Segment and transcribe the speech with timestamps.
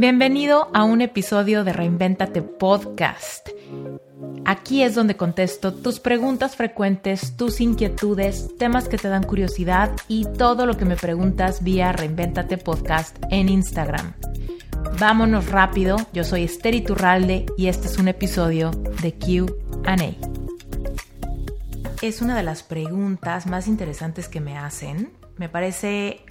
[0.00, 3.48] Bienvenido a un episodio de Reinventate Podcast.
[4.44, 10.24] Aquí es donde contesto tus preguntas frecuentes, tus inquietudes, temas que te dan curiosidad y
[10.24, 14.12] todo lo que me preguntas vía Reinventate Podcast en Instagram.
[15.00, 18.70] Vámonos rápido, yo soy Esther Iturralde y este es un episodio
[19.02, 19.96] de QA.
[22.02, 25.12] Es una de las preguntas más interesantes que me hacen.
[25.38, 26.24] Me parece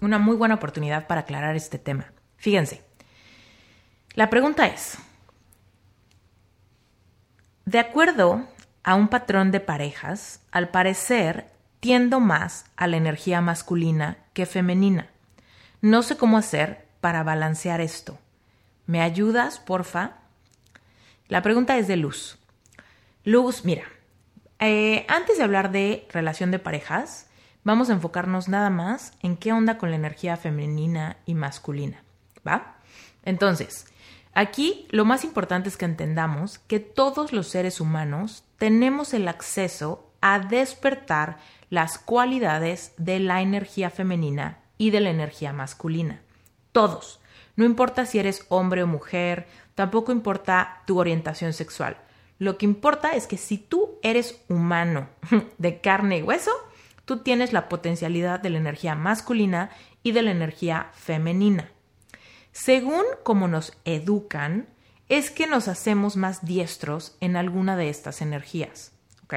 [0.00, 2.14] una muy buena oportunidad para aclarar este tema.
[2.40, 2.82] Fíjense,
[4.14, 4.96] la pregunta es,
[7.66, 8.46] de acuerdo
[8.82, 15.10] a un patrón de parejas, al parecer tiendo más a la energía masculina que femenina.
[15.82, 18.18] No sé cómo hacer para balancear esto.
[18.86, 20.12] ¿Me ayudas, porfa?
[21.28, 22.38] La pregunta es de Luz.
[23.22, 23.84] Luz, mira,
[24.60, 27.28] eh, antes de hablar de relación de parejas,
[27.64, 32.02] vamos a enfocarnos nada más en qué onda con la energía femenina y masculina.
[32.46, 32.76] ¿Va?
[33.24, 33.86] Entonces,
[34.32, 40.10] aquí lo más importante es que entendamos que todos los seres humanos tenemos el acceso
[40.20, 41.38] a despertar
[41.70, 46.20] las cualidades de la energía femenina y de la energía masculina.
[46.72, 47.20] Todos.
[47.56, 51.96] No importa si eres hombre o mujer, tampoco importa tu orientación sexual.
[52.38, 55.08] Lo que importa es que si tú eres humano
[55.58, 56.52] de carne y hueso,
[57.04, 59.70] tú tienes la potencialidad de la energía masculina
[60.02, 61.70] y de la energía femenina.
[62.52, 64.68] Según como nos educan,
[65.08, 68.92] es que nos hacemos más diestros en alguna de estas energías,
[69.24, 69.34] ¿ok?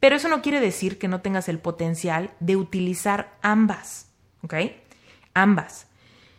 [0.00, 4.08] Pero eso no quiere decir que no tengas el potencial de utilizar ambas,
[4.42, 4.54] ¿ok?
[5.34, 5.86] Ambas.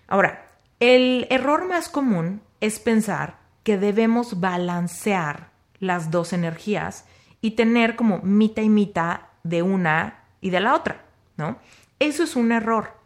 [0.08, 0.48] Ahora,
[0.80, 5.50] el error más común es pensar que debemos balancear
[5.80, 7.06] las dos energías
[7.42, 11.06] y tener como mitad y mitad de una y de la otra,
[11.36, 11.58] ¿no?
[12.00, 12.98] Eso es un error.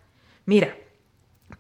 [0.46, 0.76] Mira,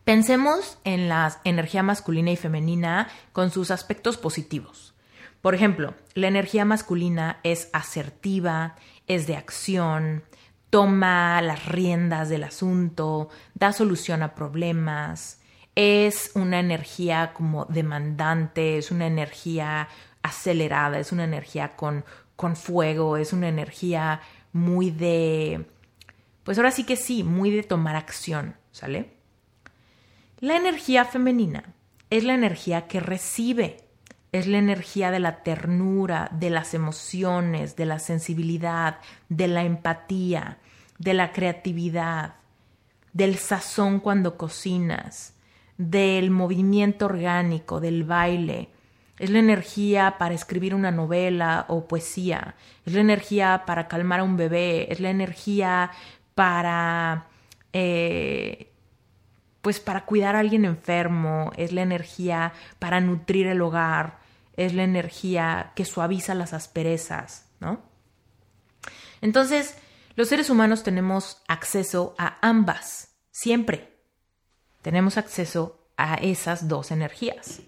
[0.04, 4.96] Pensemos en la energía masculina y femenina con sus aspectos positivos.
[5.42, 8.76] Por ejemplo, la energía masculina es asertiva,
[9.08, 10.24] es de acción,
[10.70, 15.40] toma las riendas del asunto, da solución a problemas,
[15.76, 19.88] es una energía como demandante, es una energía
[20.24, 24.22] acelerada, es una energía con, con fuego, es una energía
[24.54, 25.66] muy de,
[26.44, 29.21] pues ahora sí que sí, muy de tomar acción, ¿sale?
[30.42, 31.76] La energía femenina
[32.10, 33.78] es la energía que recibe,
[34.32, 38.98] es la energía de la ternura, de las emociones, de la sensibilidad,
[39.30, 40.58] de la empatía,
[40.98, 42.38] de la creatividad,
[43.14, 45.36] del sazón cuando cocinas,
[45.78, 48.70] del movimiento orgánico, del baile.
[49.20, 52.56] Es la energía para escribir una novela o poesía.
[52.84, 54.92] Es la energía para calmar a un bebé.
[54.92, 55.92] Es la energía
[56.34, 57.28] para
[57.74, 58.71] eh,
[59.62, 64.20] pues para cuidar a alguien enfermo, es la energía para nutrir el hogar,
[64.56, 67.82] es la energía que suaviza las asperezas, ¿no?
[69.22, 69.78] Entonces,
[70.16, 73.98] los seres humanos tenemos acceso a ambas, siempre.
[74.82, 77.62] Tenemos acceso a esas dos energías.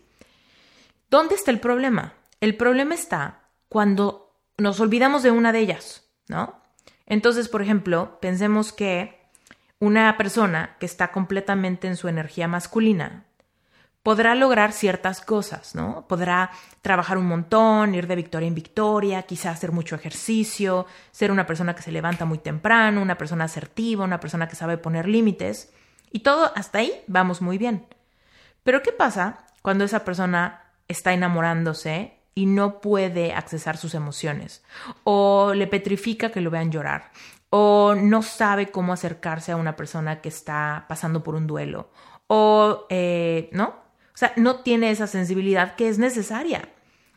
[1.10, 2.14] ¿Dónde está el problema?
[2.42, 6.62] El problema está cuando nos olvidamos de una de ellas, ¿no?
[7.06, 9.23] Entonces, por ejemplo, pensemos que
[9.84, 13.26] una persona que está completamente en su energía masculina
[14.02, 16.06] podrá lograr ciertas cosas, ¿no?
[16.08, 16.52] Podrá
[16.82, 21.76] trabajar un montón, ir de victoria en victoria, quizá hacer mucho ejercicio, ser una persona
[21.76, 25.74] que se levanta muy temprano, una persona asertiva, una persona que sabe poner límites.
[26.14, 27.86] Y todo hasta ahí vamos muy bien.
[28.64, 34.64] Pero ¿qué pasa cuando esa persona está enamorándose y no puede accesar sus emociones?
[35.04, 37.12] O le petrifica que lo vean llorar
[37.56, 41.92] o no sabe cómo acercarse a una persona que está pasando por un duelo,
[42.26, 43.68] o, eh, ¿no?
[43.68, 46.68] O sea, no tiene esa sensibilidad que es necesaria.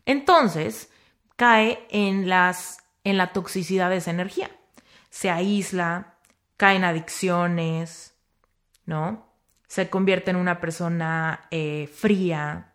[0.05, 0.91] Entonces,
[1.37, 4.51] cae en, las, en la toxicidad de esa energía.
[5.09, 6.19] Se aísla,
[6.59, 8.15] cae en adicciones,
[8.85, 9.33] ¿no?
[9.69, 12.75] Se convierte en una persona eh, fría,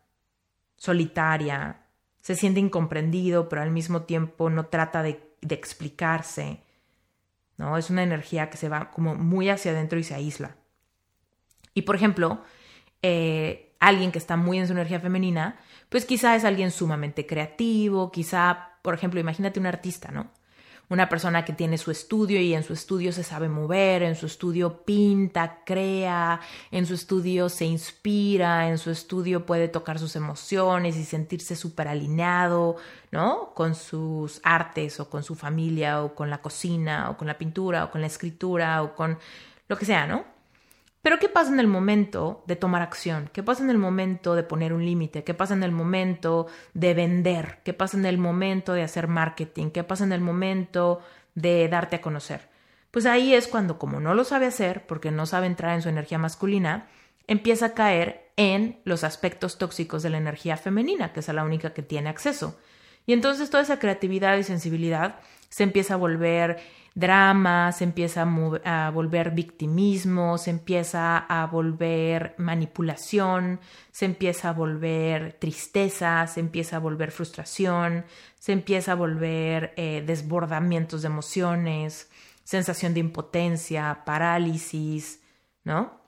[0.78, 1.86] solitaria,
[2.24, 6.64] se siente incomprendido, pero al mismo tiempo no trata de, de explicarse
[7.62, 7.78] ¿no?
[7.78, 10.58] Es una energía que se va como muy hacia adentro y se aísla.
[11.74, 12.44] Y por ejemplo,
[13.02, 15.60] eh, alguien que está muy en su energía femenina,
[15.90, 20.32] pues quizá es alguien sumamente creativo, quizá, por ejemplo, imagínate un artista, ¿no?
[20.92, 24.26] Una persona que tiene su estudio y en su estudio se sabe mover, en su
[24.26, 30.98] estudio pinta, crea, en su estudio se inspira, en su estudio puede tocar sus emociones
[30.98, 32.76] y sentirse súper alineado,
[33.10, 33.54] ¿no?
[33.56, 37.86] Con sus artes o con su familia o con la cocina o con la pintura
[37.86, 39.18] o con la escritura o con
[39.70, 40.26] lo que sea, ¿no?
[41.02, 43.30] Pero ¿qué pasa en el momento de tomar acción?
[43.34, 45.24] ¿Qué pasa en el momento de poner un límite?
[45.24, 47.60] ¿Qué pasa en el momento de vender?
[47.64, 49.72] ¿Qué pasa en el momento de hacer marketing?
[49.72, 51.02] ¿Qué pasa en el momento
[51.34, 52.50] de darte a conocer?
[52.92, 55.90] Pues ahí es cuando, como no lo sabe hacer, porque no sabe entrar en su
[55.90, 56.88] energía masculina,
[57.26, 61.74] empieza a caer en los aspectos tóxicos de la energía femenina, que es la única
[61.74, 62.60] que tiene acceso.
[63.08, 65.16] Y entonces toda esa creatividad y sensibilidad
[65.50, 66.60] se empieza a volver
[66.94, 68.28] drama, se empieza
[68.66, 73.60] a, volver victimismo, se empieza a volver manipulación,
[73.92, 78.06] se empieza a volver tristeza, se empieza a volver frustración,
[78.40, 82.10] se empieza a volver eh, desbordamientos de emociones,
[82.44, 85.22] sensación de impotencia, parálisis,
[85.64, 86.02] ¿no?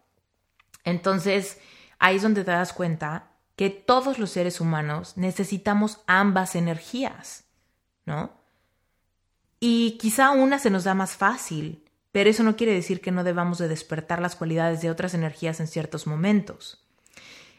[0.83, 1.59] Entonces,
[2.00, 7.45] ahí es donde te das cuenta que todos los seres humanos necesitamos ambas energías,
[8.06, 8.43] ¿no?
[9.65, 13.24] Y quizá una se nos da más fácil, pero eso no quiere decir que no
[13.24, 16.86] debamos de despertar las cualidades de otras energías en ciertos momentos.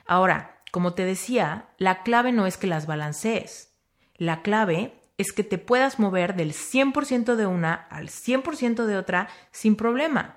[0.05, 3.73] Ahora, como te decía, la clave no es que las balancees.
[4.17, 9.31] La clave es que te puedas mover del 100% de una al 100% de otra
[9.51, 10.37] sin problema,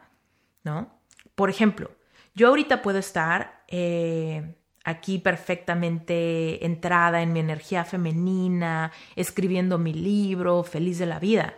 [0.63, 1.01] ¿no?
[1.35, 1.91] Por ejemplo,
[2.33, 4.55] yo ahorita puedo estar eh,
[4.87, 11.55] aquí perfectamente entrada en mi energía femenina, escribiendo mi libro, feliz de la vida,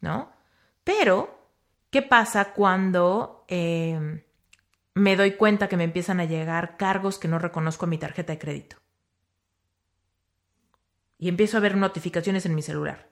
[0.00, 0.30] ¿no?
[0.84, 1.40] Pero,
[1.90, 4.22] ¿qué pasa cuando em,
[4.94, 8.32] me doy cuenta que me empiezan a llegar cargos que no reconozco a mi tarjeta
[8.32, 8.76] de crédito?
[11.18, 13.08] Y empiezo a ver notificaciones en mi celular.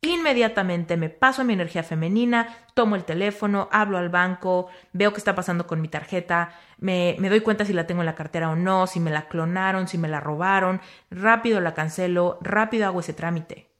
[0.00, 5.18] Inmediatamente me paso a mi energía femenina, tomo el teléfono, hablo al banco, veo qué
[5.18, 8.50] está pasando con mi tarjeta, me, me, doy cuenta si la tengo en la cartera
[8.50, 10.80] o no, si me la clonaron, si me la robaron,
[11.10, 13.72] rápido la cancelo, rápido hago ese trámite,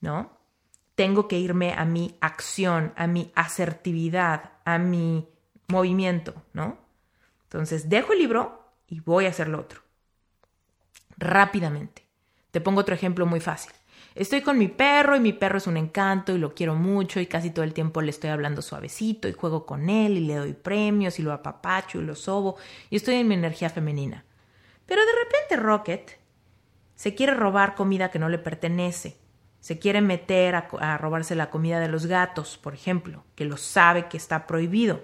[0.00, 0.38] ¿no?
[0.94, 5.28] Tengo que irme a mi acción, a mi asertividad, a mi
[5.66, 6.78] movimiento, ¿no?
[7.42, 9.80] Entonces dejo el libro y voy a hacer lo otro.
[11.16, 12.06] Rápidamente.
[12.52, 13.72] Te pongo otro ejemplo muy fácil.
[14.16, 17.26] Estoy con mi perro y mi perro es un encanto y lo quiero mucho y
[17.26, 20.54] casi todo el tiempo le estoy hablando suavecito y juego con él y le doy
[20.54, 22.56] premios y lo apapacho y lo sobo
[22.88, 24.24] y estoy en mi energía femenina.
[24.86, 26.18] Pero de repente Rocket
[26.94, 29.18] se quiere robar comida que no le pertenece.
[29.60, 33.58] Se quiere meter a, a robarse la comida de los gatos, por ejemplo, que lo
[33.58, 35.02] sabe que está prohibido.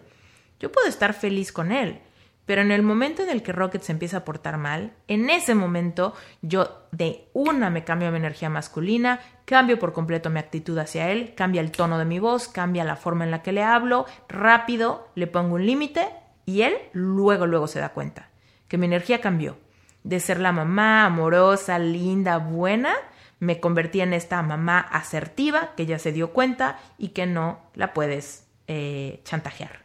[0.58, 2.00] Yo puedo estar feliz con él,
[2.46, 5.54] pero en el momento en el que Rocket se empieza a portar mal, en ese
[5.54, 11.10] momento yo de una me cambio mi energía masculina, cambio por completo mi actitud hacia
[11.10, 14.06] él, cambia el tono de mi voz, cambia la forma en la que le hablo,
[14.28, 16.08] rápido le pongo un límite
[16.44, 18.28] y él luego, luego se da cuenta
[18.72, 19.58] que mi energía cambió.
[20.02, 22.94] De ser la mamá amorosa, linda, buena,
[23.38, 27.92] me convertí en esta mamá asertiva que ya se dio cuenta y que no la
[27.92, 29.84] puedes eh, chantajear.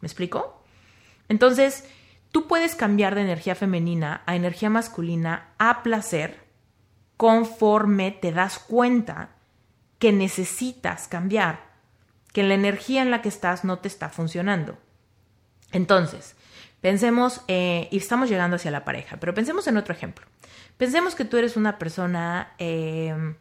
[0.00, 0.55] ¿Me explico?
[1.28, 1.84] Entonces,
[2.32, 6.46] tú puedes cambiar de energía femenina a energía masculina a placer
[7.16, 9.30] conforme te das cuenta
[9.98, 11.60] que necesitas cambiar,
[12.32, 14.76] que la energía en la que estás no te está funcionando.
[15.72, 16.36] Entonces,
[16.80, 20.26] pensemos, eh, y estamos llegando hacia la pareja, pero pensemos en otro ejemplo.
[20.76, 23.36] Pensemos que tú eres una persona em,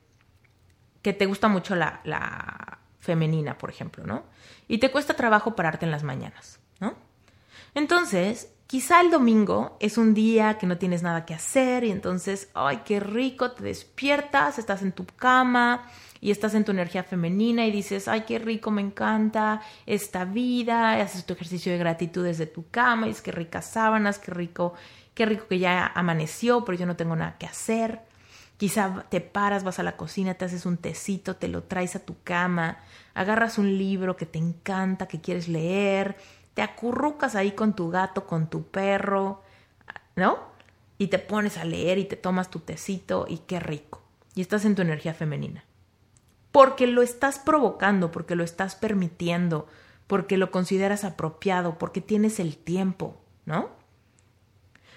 [1.02, 4.24] que te gusta mucho la, la femenina, por ejemplo, ¿no?
[4.68, 6.60] Y te cuesta trabajo pararte en las mañanas.
[7.76, 12.50] Entonces, quizá el domingo es un día que no tienes nada que hacer y entonces,
[12.54, 15.86] ay, qué rico, te despiertas, estás en tu cama
[16.22, 20.94] y estás en tu energía femenina y dices, ay, qué rico, me encanta esta vida,
[21.02, 24.74] haces tu ejercicio de gratitud desde tu cama y es que ricas sábanas, qué rico,
[25.14, 28.00] qué rico que ya amaneció, pero yo no tengo nada que hacer.
[28.56, 32.06] Quizá te paras, vas a la cocina, te haces un tecito, te lo traes a
[32.06, 32.78] tu cama,
[33.14, 36.16] agarras un libro que te encanta, que quieres leer,
[36.56, 39.44] te acurrucas ahí con tu gato, con tu perro,
[40.16, 40.40] ¿no?
[40.98, 44.02] Y te pones a leer y te tomas tu tecito y qué rico.
[44.34, 45.66] Y estás en tu energía femenina.
[46.54, 49.68] Porque lo estás provocando, porque lo estás permitiendo,
[50.08, 53.70] porque lo consideras apropiado, porque tienes el tiempo, ¿no?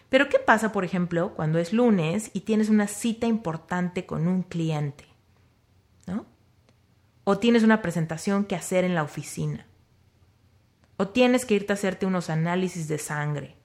[0.09, 4.45] Pero ¿qué pasa, por ejemplo, cuando es lunes y tienes una cita importante con un
[4.45, 5.05] cliente?
[6.07, 6.25] ¿No?
[7.25, 9.67] O tienes una presentación que hacer en la oficina.
[10.99, 13.57] O tienes que irte a hacerte unos análisis de sangre.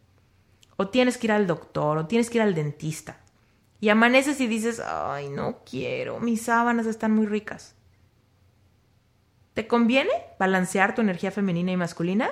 [0.78, 3.18] O tienes que ir al doctor, o tienes que ir al dentista.
[3.82, 7.76] Y amaneces y dices, ay, no quiero, mis sábanas están muy ricas.
[9.56, 12.32] ¿Te conviene balancear tu energía femenina y masculina?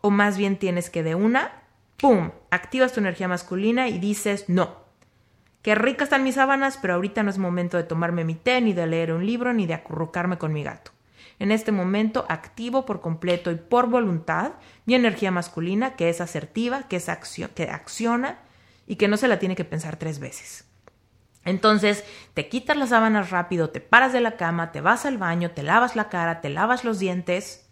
[0.00, 1.64] ¿O más bien tienes que de una,
[1.96, 4.76] ¡pum!, activas tu energía masculina y dices, no,
[5.62, 8.74] qué ricas están mis sábanas, pero ahorita no es momento de tomarme mi té, ni
[8.74, 10.92] de leer un libro, ni de acurrucarme con mi gato.
[11.42, 14.52] En este momento activo por completo y por voluntad
[14.86, 17.10] mi energía masculina que es asertiva, que, es
[17.56, 18.38] que acciona
[18.86, 20.68] y que no se la tiene que pensar tres veces.
[21.44, 25.50] Entonces, te quitas las sábanas rápido, te paras de la cama, te vas al baño,
[25.50, 27.68] te lavas la cara, te lavas los dientes,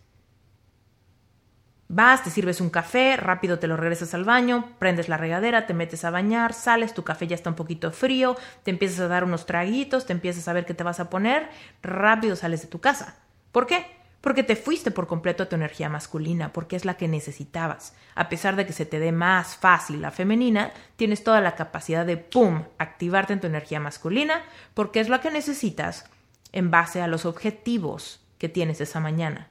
[1.87, 5.75] vas, te sirves un café, rápido te lo regresas al baño, prendes la regadera, te
[5.75, 9.23] metes a bañar, sales, tu café ya está un poquito frío, te empiezas a dar
[9.23, 11.49] unos traguitos, te empiezas a ver qué te vas a poner,
[11.85, 13.20] rápido sales de tu casa.
[13.53, 13.87] ¿Por qué?
[14.21, 17.95] Porque te fuiste por completo a tu energía masculina, porque es la que necesitabas.
[18.15, 22.05] A pesar de que se te dé más fácil la femenina, tienes toda la capacidad
[22.05, 24.43] de, ¡pum!, activarte en tu energía masculina,
[24.75, 26.05] porque es la que necesitas
[26.53, 29.49] en base a los objetivos que tienes esa mañana.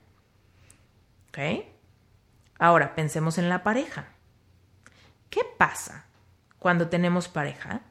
[1.29, 1.65] ¿Ok?
[2.59, 4.09] Ahora, pensemos en la pareja.
[5.29, 6.05] ¿Qué pasa
[6.59, 7.81] cuando tenemos pareja?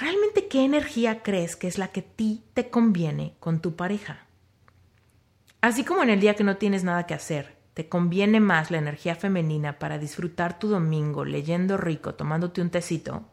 [0.00, 4.26] ¿Realmente qué energía crees que es la que a ti te conviene con tu pareja?
[5.60, 8.78] Así como en el día que no tienes nada que hacer, te conviene más la
[8.78, 13.24] energía femenina para disfrutar tu domingo leyendo rico, tomándote un tecito,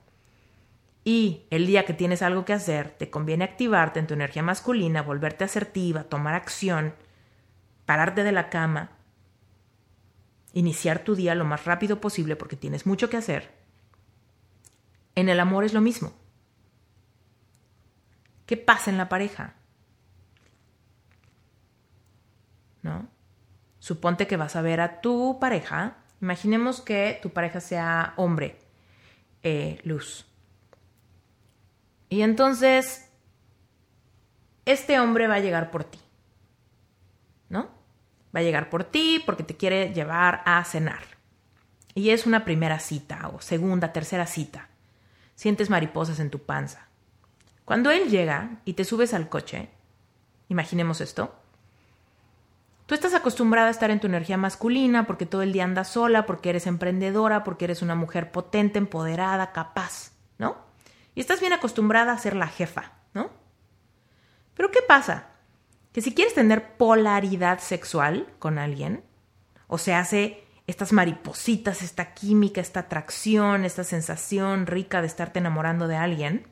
[1.03, 5.01] y el día que tienes algo que hacer, te conviene activarte en tu energía masculina,
[5.01, 6.94] volverte asertiva, tomar acción,
[7.86, 8.91] pararte de la cama,
[10.53, 13.50] iniciar tu día lo más rápido posible porque tienes mucho que hacer.
[15.15, 16.21] En el amor es lo mismo.
[18.51, 19.53] ¿Qué pasa en la pareja?
[22.81, 23.08] ¿No?
[23.79, 25.96] Suponte que vas a ver a tu pareja.
[26.20, 28.60] Imaginemos que tu pareja sea hombre,
[29.41, 30.25] eh, luz.
[32.10, 33.10] Y entonces,
[34.65, 36.00] este hombre va a llegar por ti.
[37.48, 37.70] ¿No?
[38.36, 41.03] Va a llegar por ti porque te quiere llevar a cenar.
[41.96, 44.67] Y es una primera cita o segunda, tercera cita.
[45.36, 46.90] Sientes mariposas en tu panza.
[47.65, 49.70] Cuando él llega y te subes al coche,
[50.50, 51.34] imaginemos esto,
[52.86, 56.25] tú estás acostumbrada a estar en tu energía masculina porque todo el día andas sola,
[56.25, 60.58] porque eres emprendedora, porque eres una mujer potente, empoderada, capaz, ¿no?
[61.15, 63.30] Y estás bien acostumbrada a ser la jefa, ¿no?
[64.56, 65.27] Pero ¿qué pasa?
[65.94, 69.03] Que si quieres tener polaridad sexual con alguien,
[69.68, 75.88] o se hace estas maripositas, esta química, esta atracción, esta sensación rica de estarte enamorando
[75.88, 76.48] de alguien,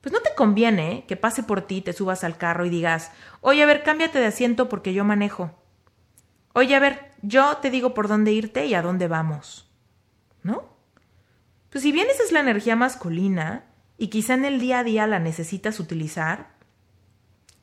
[0.00, 3.62] pues no te conviene que pase por ti, te subas al carro y digas, oye,
[3.62, 5.50] a ver, cámbiate de asiento porque yo manejo.
[6.52, 9.70] Oye, a ver, yo te digo por dónde irte y a dónde vamos.
[10.42, 10.76] ¿No?
[11.70, 13.64] Pues si bien esa es la energía masculina
[13.98, 16.50] y quizá en el día a día la necesitas utilizar,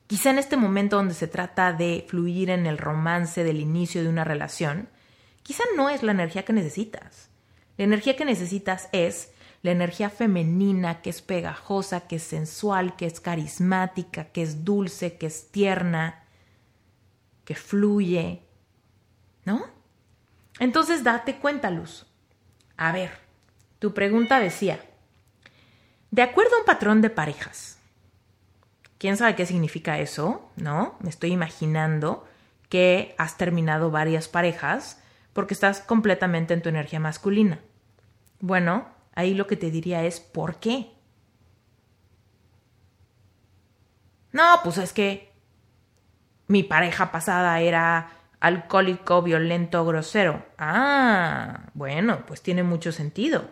[0.08, 4.10] quizá en este momento donde se trata de fluir en el romance del inicio de
[4.10, 4.90] una relación,
[5.42, 7.30] quizá no es la energía que necesitas.
[7.78, 9.32] La energía que necesitas es
[9.66, 15.18] la energía femenina que es pegajosa, que es sensual, que es carismática, que es dulce,
[15.18, 16.24] que es tierna,
[17.46, 18.44] que fluye,
[19.44, 19.66] ¿no?
[20.60, 22.06] Entonces date cuenta, Luz.
[22.78, 23.10] A ver,
[23.80, 24.80] tu pregunta decía,
[26.12, 27.80] de acuerdo a un patrón de parejas,
[29.00, 30.48] ¿quién sabe qué significa eso?
[30.58, 30.96] ¿No?
[31.00, 32.28] Me estoy imaginando
[32.70, 35.02] que has terminado varias parejas
[35.34, 37.62] porque estás completamente en tu energía masculina.
[38.40, 40.92] Bueno, ahí lo que te diría es, ¿por qué?
[44.32, 45.34] No, pues es que
[46.48, 50.46] mi pareja pasada era alcohólico, violento, grosero.
[50.58, 53.50] Ah, bueno, pues tiene mucho sentido.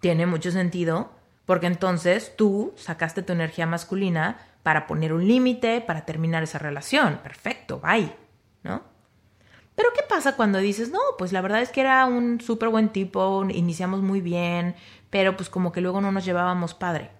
[0.00, 1.10] Tiene mucho sentido
[1.44, 7.18] porque entonces tú sacaste tu energía masculina para poner un límite, para terminar esa relación.
[7.22, 8.12] Perfecto, bye,
[8.62, 8.82] ¿no?
[9.76, 12.88] Pero ¿qué pasa cuando dices, no, pues la verdad es que era un súper buen
[12.88, 14.74] tipo, iniciamos muy bien,
[15.10, 17.10] pero pues como que luego no nos llevábamos padre?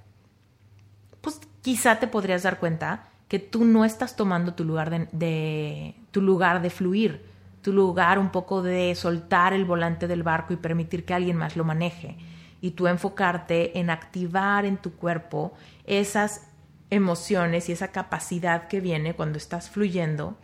[1.21, 6.23] Pues quizá te podrías dar cuenta que tú no estás tomando tu lugar de, tu
[6.23, 7.27] lugar de fluir,
[7.61, 11.57] tu lugar un poco de soltar el volante del barco y permitir que alguien más
[11.57, 12.17] lo maneje
[12.61, 15.53] y tú enfocarte en activar en tu cuerpo
[15.85, 16.49] esas
[16.89, 20.39] emociones y esa capacidad que viene cuando estás fluyendo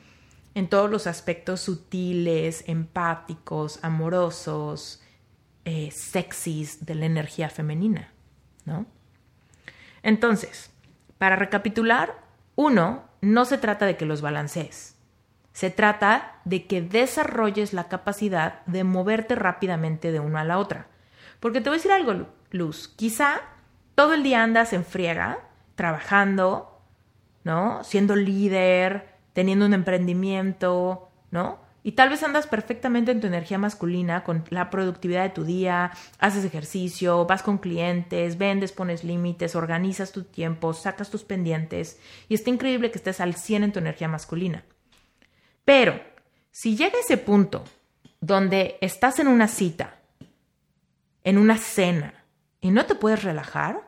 [0.55, 5.03] en todos los aspectos sutiles, empáticos, amorosos,
[5.65, 8.13] eh, sexys de la energía femenina,
[8.65, 8.87] ¿no?
[10.03, 10.71] Entonces,
[11.19, 12.15] para recapitular,
[12.57, 14.97] uno, no se trata de que los balancees.
[15.53, 20.89] Se trata de que desarrolles la capacidad de moverte rápidamente de una a la otra.
[21.41, 22.89] Porque te voy a decir algo, Luz.
[22.97, 23.41] Quizá
[23.95, 25.39] todo el día andas en friega,
[25.75, 26.81] trabajando,
[27.45, 27.85] ¿no?
[27.85, 31.61] Siendo líder, teniendo un emprendimiento, ¿no?
[31.85, 35.91] Y tal vez andas perfectamente en tu energía masculina, con la productividad de tu día,
[36.19, 41.99] haces ejercicio, vas con clientes, vendes, pones límites, organizas tu tiempo, sacas tus pendientes
[42.29, 44.65] y está increíble que estés al 100 en tu energía masculina.
[45.65, 46.01] Pero
[46.53, 47.65] si llega ese punto
[48.21, 49.99] donde estás en una cita,
[51.25, 52.15] en una cena,
[52.61, 53.83] y no te puedes relajar,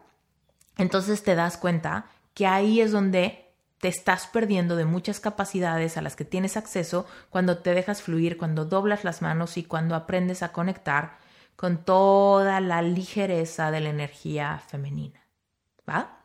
[0.76, 3.43] entonces te das cuenta que ahí es donde
[3.84, 8.38] te estás perdiendo de muchas capacidades a las que tienes acceso cuando te dejas fluir,
[8.38, 11.18] cuando doblas las manos y cuando aprendes a conectar
[11.54, 15.20] con toda la ligereza de la energía femenina.
[15.86, 16.18] ¿Va?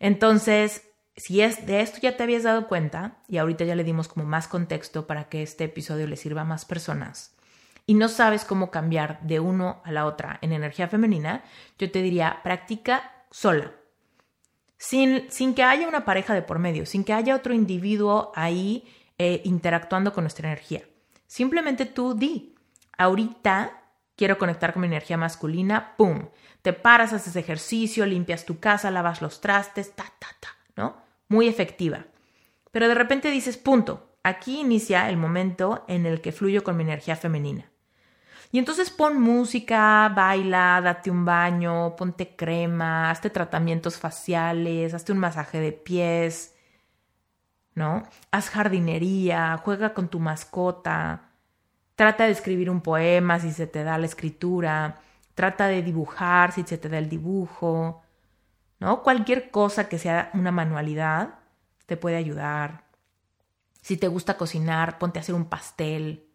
[0.00, 0.82] Entonces,
[1.16, 4.24] si es de esto ya te habías dado cuenta, y ahorita ya le dimos como
[4.24, 7.36] más contexto para que este episodio le sirva a más personas,
[7.86, 11.44] y no sabes cómo cambiar de uno a la otra en energía femenina,
[11.78, 13.70] yo te diría, practica sola
[14.82, 18.84] sin, que haya una pareja de por medio, sin que haya otro individuo ahí
[19.16, 20.82] eh, interactuando con nuestra energía.
[21.28, 22.56] Simplemente tú di,
[22.98, 23.80] ahorita
[24.16, 26.30] quiero conectar con mi energía masculina, ¡pum!
[26.62, 30.96] Te paras, haces ejercicio, limpias tu casa, lavas los trastes, ta, ta, ta, ¿no?
[31.28, 32.06] Muy efectiva.
[32.72, 36.82] Pero de repente dices, punto, aquí inicia el momento en el que fluyo con mi
[36.82, 37.70] energía femenina.
[38.52, 45.18] Y entonces pon música, baila, date un baño, ponte crema, hazte tratamientos faciales, hazte un
[45.18, 46.54] masaje de pies,
[47.74, 48.02] ¿no?
[48.30, 51.30] Haz jardinería, juega con tu mascota,
[51.96, 55.00] trata de escribir un poema si se te da la escritura,
[55.34, 58.02] trata de dibujar si se te da el dibujo,
[58.80, 59.02] ¿no?
[59.02, 61.38] Cualquier cosa que sea una manualidad
[61.86, 62.84] te puede ayudar.
[63.80, 66.28] Si te gusta cocinar, ponte a hacer un pastel,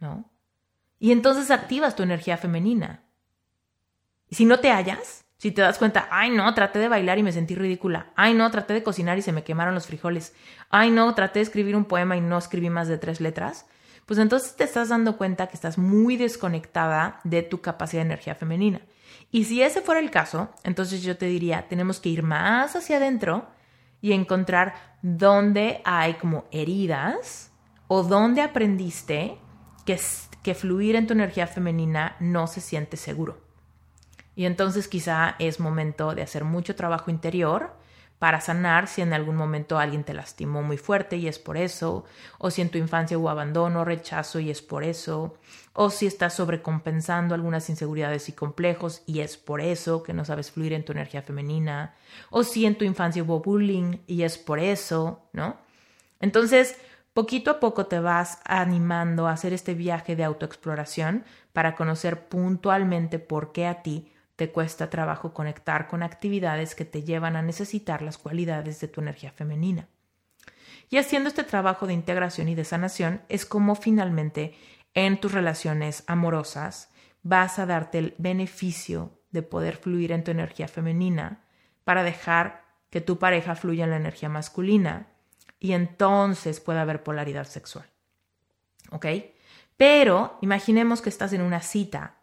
[0.00, 0.28] ¿no?
[0.98, 3.02] Y entonces activas tu energía femenina.
[4.28, 7.22] Y si no te hallas, si te das cuenta, ay no, traté de bailar y
[7.22, 10.34] me sentí ridícula, ay no, traté de cocinar y se me quemaron los frijoles,
[10.70, 13.66] ay no, traté de escribir un poema y no escribí más de tres letras,
[14.06, 18.34] pues entonces te estás dando cuenta que estás muy desconectada de tu capacidad de energía
[18.34, 18.80] femenina.
[19.30, 22.96] Y si ese fuera el caso, entonces yo te diría, tenemos que ir más hacia
[22.96, 23.46] adentro
[24.00, 27.52] y encontrar dónde hay como heridas
[27.88, 29.38] o dónde aprendiste
[29.86, 33.38] que fluir en tu energía femenina no se siente seguro.
[34.34, 37.72] Y entonces quizá es momento de hacer mucho trabajo interior
[38.18, 42.04] para sanar si en algún momento alguien te lastimó muy fuerte y es por eso,
[42.38, 45.34] o si en tu infancia hubo abandono, rechazo y es por eso,
[45.74, 50.50] o si estás sobrecompensando algunas inseguridades y complejos y es por eso que no sabes
[50.50, 51.94] fluir en tu energía femenina,
[52.30, 55.58] o si en tu infancia hubo bullying y es por eso, ¿no?
[56.20, 56.76] Entonces,
[57.16, 61.24] Poquito a poco te vas animando a hacer este viaje de autoexploración
[61.54, 67.04] para conocer puntualmente por qué a ti te cuesta trabajo conectar con actividades que te
[67.04, 69.88] llevan a necesitar las cualidades de tu energía femenina.
[70.90, 74.54] Y haciendo este trabajo de integración y de sanación es como finalmente
[74.92, 76.90] en tus relaciones amorosas
[77.22, 81.46] vas a darte el beneficio de poder fluir en tu energía femenina
[81.82, 85.15] para dejar que tu pareja fluya en la energía masculina
[85.58, 87.86] y entonces puede haber polaridad sexual.
[88.90, 89.06] ¿Ok?
[89.76, 92.16] Pero imaginemos que estás en una cita,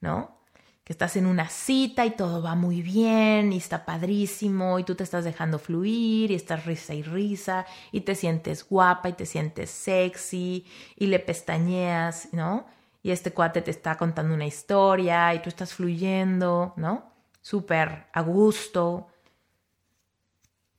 [0.00, 0.36] ¿no?
[0.84, 4.94] Que estás en una cita y todo va muy bien y está padrísimo y tú
[4.94, 9.26] te estás dejando fluir y estás risa y risa y te sientes guapa y te
[9.26, 10.64] sientes sexy
[10.96, 12.66] y le pestañeas, ¿no?
[13.02, 17.12] Y este cuate te está contando una historia y tú estás fluyendo, ¿no?
[17.40, 19.08] Súper a gusto.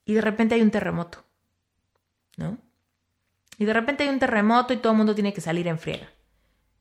[0.04, 1.27] Y de repente hay un terremoto.
[2.38, 2.56] ¿No?
[3.58, 6.08] Y de repente hay un terremoto y todo el mundo tiene que salir en friega.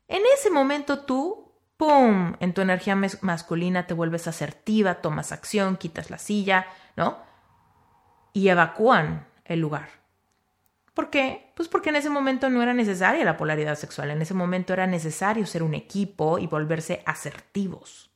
[0.08, 6.10] En ese momento tú, ¡pum!, en tu energía masculina te vuelves asertiva, tomas acción, quitas
[6.10, 7.18] la silla, ¿no?
[8.32, 9.90] Y evacúan el lugar.
[10.94, 11.52] ¿Por qué?
[11.56, 14.88] Pues porque en ese momento no era necesaria la polaridad sexual, en ese momento era
[14.88, 18.12] necesario ser un equipo y volverse asertivos.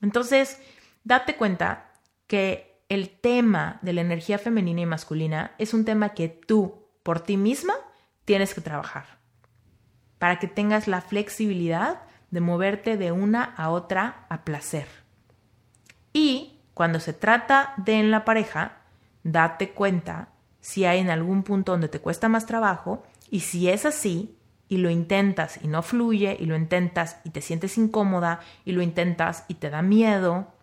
[0.00, 0.60] Entonces,
[1.02, 1.92] date cuenta
[2.26, 7.20] que el tema de la energía femenina y masculina es un tema que tú, por
[7.20, 7.74] ti misma,
[8.24, 9.18] tienes que trabajar
[10.18, 14.86] para que tengas la flexibilidad de moverte de una a otra a placer.
[16.12, 18.78] Y cuando se trata de en la pareja,
[19.22, 23.84] date cuenta si hay en algún punto donde te cuesta más trabajo y si es
[23.84, 28.72] así y lo intentas y no fluye y lo intentas y te sientes incómoda y
[28.72, 30.53] lo intentas y te da miedo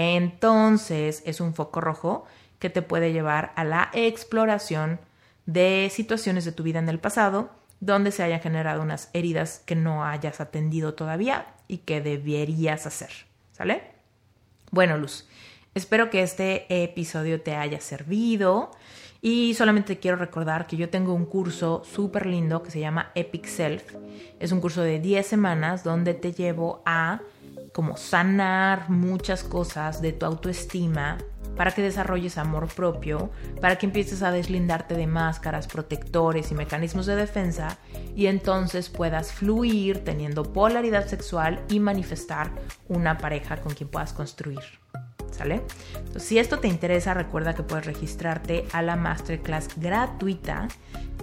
[0.00, 2.24] entonces es un foco rojo
[2.58, 5.00] que te puede llevar a la exploración
[5.46, 9.74] de situaciones de tu vida en el pasado donde se hayan generado unas heridas que
[9.74, 13.10] no hayas atendido todavía y que deberías hacer.
[13.52, 13.82] ¿Sale?
[14.70, 15.26] Bueno, Luz,
[15.72, 18.72] Espero que este episodio te haya servido
[19.22, 23.46] y solamente quiero recordar que yo tengo un curso súper lindo que se llama Epic
[23.46, 23.94] Self.
[24.40, 27.20] Es un curso de 10 semanas donde te llevo a
[27.72, 31.18] como sanar muchas cosas de tu autoestima
[31.56, 33.30] para que desarrolles amor propio,
[33.60, 37.78] para que empieces a deslindarte de máscaras, protectores y mecanismos de defensa
[38.16, 42.50] y entonces puedas fluir teniendo polaridad sexual y manifestar
[42.88, 44.60] una pareja con quien puedas construir.
[45.30, 45.62] ¿Sale?
[46.16, 50.68] si esto te interesa, recuerda que puedes registrarte a la masterclass gratuita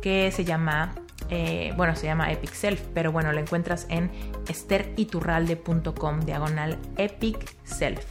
[0.01, 0.93] que se llama
[1.29, 4.11] eh, bueno, se llama Epic Self, pero bueno, la encuentras en
[4.47, 8.05] esteriturralde.com diagonal Epic Self.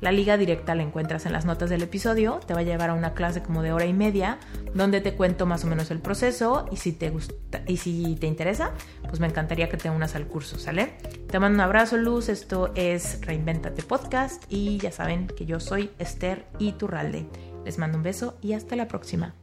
[0.00, 2.94] La liga directa la encuentras en las notas del episodio, te va a llevar a
[2.94, 4.38] una clase como de hora y media
[4.74, 8.26] donde te cuento más o menos el proceso y si te gusta y si te
[8.26, 8.72] interesa,
[9.06, 10.94] pues me encantaría que te unas al curso, ¿sale?
[11.28, 15.90] Te mando un abrazo, Luz, esto es Reinventate Podcast y ya saben que yo soy
[15.98, 17.26] Esther Iturralde.
[17.66, 19.34] Les mando un beso y hasta la próxima.